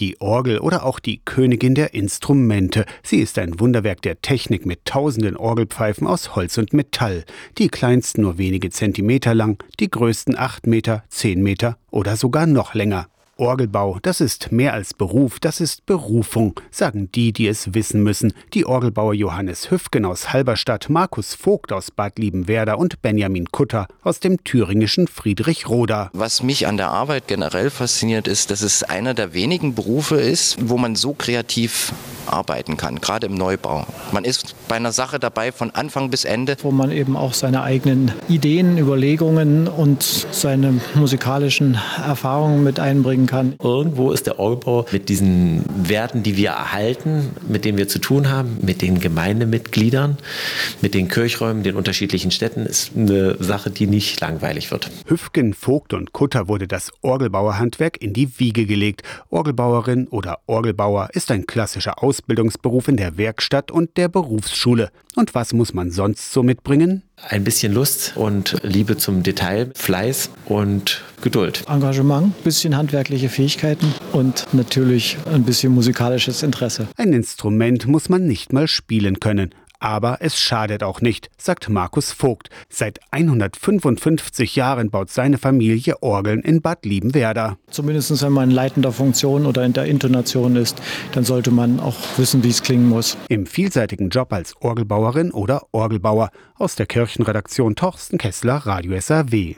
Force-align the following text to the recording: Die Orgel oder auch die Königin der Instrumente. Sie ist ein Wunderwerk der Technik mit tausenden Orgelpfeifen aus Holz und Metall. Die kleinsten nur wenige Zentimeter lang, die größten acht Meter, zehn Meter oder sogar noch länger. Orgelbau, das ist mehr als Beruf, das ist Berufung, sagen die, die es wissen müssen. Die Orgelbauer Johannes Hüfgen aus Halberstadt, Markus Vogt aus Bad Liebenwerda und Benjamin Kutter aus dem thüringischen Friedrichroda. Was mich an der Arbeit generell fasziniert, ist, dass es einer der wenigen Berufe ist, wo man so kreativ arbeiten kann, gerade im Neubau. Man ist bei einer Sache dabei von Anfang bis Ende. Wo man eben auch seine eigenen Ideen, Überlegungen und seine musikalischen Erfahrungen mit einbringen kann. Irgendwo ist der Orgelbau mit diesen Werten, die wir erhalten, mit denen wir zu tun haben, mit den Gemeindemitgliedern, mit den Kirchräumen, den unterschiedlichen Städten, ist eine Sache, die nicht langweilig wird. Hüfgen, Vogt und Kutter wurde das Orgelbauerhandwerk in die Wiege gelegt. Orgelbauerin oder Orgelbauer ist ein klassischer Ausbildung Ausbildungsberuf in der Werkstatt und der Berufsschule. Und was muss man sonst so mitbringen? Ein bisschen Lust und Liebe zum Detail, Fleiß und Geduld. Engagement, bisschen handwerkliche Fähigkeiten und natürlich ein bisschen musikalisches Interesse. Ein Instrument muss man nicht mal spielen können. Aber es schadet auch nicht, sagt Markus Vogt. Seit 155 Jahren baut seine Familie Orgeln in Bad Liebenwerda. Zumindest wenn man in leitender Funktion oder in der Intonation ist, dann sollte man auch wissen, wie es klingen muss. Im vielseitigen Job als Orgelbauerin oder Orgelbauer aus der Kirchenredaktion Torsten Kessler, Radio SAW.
Die 0.00 0.18
Orgel 0.20 0.58
oder 0.58 0.84
auch 0.84 0.98
die 0.98 1.20
Königin 1.22 1.74
der 1.74 1.92
Instrumente. 1.92 2.86
Sie 3.02 3.18
ist 3.18 3.38
ein 3.38 3.60
Wunderwerk 3.60 4.00
der 4.00 4.22
Technik 4.22 4.64
mit 4.64 4.86
tausenden 4.86 5.36
Orgelpfeifen 5.36 6.06
aus 6.06 6.34
Holz 6.34 6.56
und 6.56 6.72
Metall. 6.72 7.24
Die 7.58 7.68
kleinsten 7.68 8.22
nur 8.22 8.38
wenige 8.38 8.70
Zentimeter 8.70 9.34
lang, 9.34 9.62
die 9.78 9.90
größten 9.90 10.38
acht 10.38 10.66
Meter, 10.66 11.04
zehn 11.10 11.42
Meter 11.42 11.76
oder 11.90 12.16
sogar 12.16 12.46
noch 12.46 12.72
länger. 12.72 13.08
Orgelbau, 13.40 13.98
das 14.02 14.20
ist 14.20 14.52
mehr 14.52 14.74
als 14.74 14.94
Beruf, 14.94 15.40
das 15.40 15.60
ist 15.60 15.86
Berufung, 15.86 16.60
sagen 16.70 17.10
die, 17.12 17.32
die 17.32 17.48
es 17.48 17.74
wissen 17.74 18.02
müssen. 18.02 18.32
Die 18.54 18.66
Orgelbauer 18.66 19.14
Johannes 19.14 19.70
Hüfgen 19.70 20.04
aus 20.04 20.32
Halberstadt, 20.32 20.90
Markus 20.90 21.34
Vogt 21.34 21.72
aus 21.72 21.90
Bad 21.90 22.18
Liebenwerda 22.18 22.74
und 22.74 23.02
Benjamin 23.02 23.46
Kutter 23.50 23.88
aus 24.02 24.20
dem 24.20 24.44
thüringischen 24.44 25.08
Friedrichroda. 25.08 26.10
Was 26.12 26.42
mich 26.42 26.66
an 26.66 26.76
der 26.76 26.90
Arbeit 26.90 27.26
generell 27.28 27.70
fasziniert, 27.70 28.28
ist, 28.28 28.50
dass 28.50 28.60
es 28.60 28.82
einer 28.82 29.14
der 29.14 29.32
wenigen 29.32 29.74
Berufe 29.74 30.16
ist, 30.16 30.56
wo 30.60 30.76
man 30.76 30.94
so 30.94 31.14
kreativ 31.14 31.92
arbeiten 32.30 32.76
kann, 32.76 33.00
gerade 33.00 33.26
im 33.26 33.34
Neubau. 33.34 33.86
Man 34.12 34.24
ist 34.24 34.54
bei 34.68 34.76
einer 34.76 34.92
Sache 34.92 35.18
dabei 35.18 35.52
von 35.52 35.70
Anfang 35.72 36.10
bis 36.10 36.24
Ende. 36.24 36.56
Wo 36.62 36.70
man 36.70 36.90
eben 36.90 37.16
auch 37.16 37.34
seine 37.34 37.62
eigenen 37.62 38.12
Ideen, 38.28 38.78
Überlegungen 38.78 39.68
und 39.68 40.02
seine 40.30 40.80
musikalischen 40.94 41.78
Erfahrungen 42.06 42.64
mit 42.64 42.80
einbringen 42.80 43.26
kann. 43.26 43.54
Irgendwo 43.62 44.12
ist 44.12 44.26
der 44.26 44.38
Orgelbau 44.38 44.86
mit 44.92 45.08
diesen 45.08 45.64
Werten, 45.76 46.22
die 46.22 46.36
wir 46.36 46.50
erhalten, 46.50 47.30
mit 47.48 47.64
denen 47.64 47.78
wir 47.78 47.88
zu 47.88 47.98
tun 47.98 48.30
haben, 48.30 48.58
mit 48.62 48.82
den 48.82 49.00
Gemeindemitgliedern, 49.00 50.18
mit 50.80 50.94
den 50.94 51.08
Kirchräumen, 51.08 51.62
den 51.62 51.76
unterschiedlichen 51.76 52.30
Städten, 52.30 52.66
ist 52.66 52.92
eine 52.96 53.36
Sache, 53.42 53.70
die 53.70 53.86
nicht 53.86 54.20
langweilig 54.20 54.70
wird. 54.70 54.90
Hüfgen, 55.06 55.54
Vogt 55.54 55.92
und 55.92 56.12
Kutter 56.12 56.48
wurde 56.48 56.68
das 56.68 56.92
Orgelbauerhandwerk 57.02 58.00
in 58.00 58.12
die 58.12 58.38
Wiege 58.38 58.66
gelegt. 58.66 59.02
Orgelbauerin 59.30 60.06
oder 60.08 60.38
Orgelbauer 60.46 61.08
ist 61.12 61.30
ein 61.30 61.46
klassischer 61.46 62.02
Ausbildung 62.02 62.19
Ausbildungsberuf 62.20 62.88
in 62.88 62.98
der 62.98 63.16
Werkstatt 63.16 63.70
und 63.70 63.96
der 63.96 64.08
Berufsschule. 64.08 64.90
Und 65.16 65.34
was 65.34 65.54
muss 65.54 65.72
man 65.72 65.90
sonst 65.90 66.32
so 66.32 66.42
mitbringen? 66.42 67.02
Ein 67.28 67.44
bisschen 67.44 67.72
Lust 67.72 68.12
und 68.14 68.56
Liebe 68.62 68.98
zum 68.98 69.22
Detail, 69.22 69.70
Fleiß 69.74 70.30
und 70.44 71.02
Geduld. 71.22 71.64
Engagement, 71.66 72.44
bisschen 72.44 72.76
handwerkliche 72.76 73.30
Fähigkeiten 73.30 73.94
und 74.12 74.46
natürlich 74.52 75.16
ein 75.32 75.44
bisschen 75.44 75.72
musikalisches 75.74 76.42
Interesse. 76.42 76.88
Ein 76.96 77.14
Instrument 77.14 77.86
muss 77.86 78.10
man 78.10 78.26
nicht 78.26 78.52
mal 78.52 78.68
spielen 78.68 79.18
können. 79.18 79.54
Aber 79.80 80.18
es 80.20 80.38
schadet 80.38 80.82
auch 80.82 81.00
nicht, 81.00 81.30
sagt 81.38 81.68
Markus 81.70 82.12
Vogt. 82.12 82.50
Seit 82.68 83.00
155 83.10 84.54
Jahren 84.54 84.90
baut 84.90 85.10
seine 85.10 85.38
Familie 85.38 86.02
Orgeln 86.02 86.40
in 86.42 86.60
Bad 86.60 86.84
Liebenwerda. 86.84 87.56
Zumindest 87.70 88.22
wenn 88.22 88.32
man 88.32 88.50
in 88.50 88.54
leitender 88.54 88.92
Funktion 88.92 89.46
oder 89.46 89.64
in 89.64 89.72
der 89.72 89.86
Intonation 89.86 90.56
ist, 90.56 90.80
dann 91.12 91.24
sollte 91.24 91.50
man 91.50 91.80
auch 91.80 91.96
wissen, 92.16 92.44
wie 92.44 92.50
es 92.50 92.62
klingen 92.62 92.88
muss. 92.88 93.16
Im 93.28 93.46
vielseitigen 93.46 94.10
Job 94.10 94.32
als 94.32 94.54
Orgelbauerin 94.60 95.32
oder 95.32 95.62
Orgelbauer 95.72 96.30
aus 96.56 96.76
der 96.76 96.86
Kirchenredaktion 96.86 97.74
Torsten 97.74 98.18
Kessler, 98.18 98.56
Radio 98.56 99.00
SAW. 99.00 99.54